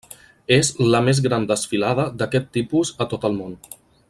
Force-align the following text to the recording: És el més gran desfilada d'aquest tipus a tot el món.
És 0.55 0.71
el 0.85 0.97
més 1.09 1.21
gran 1.27 1.45
desfilada 1.53 2.09
d'aquest 2.23 2.53
tipus 2.59 2.97
a 3.07 3.09
tot 3.15 3.29
el 3.31 3.41
món. 3.43 3.59